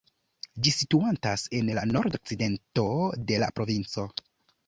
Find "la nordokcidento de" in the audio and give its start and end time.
1.79-3.37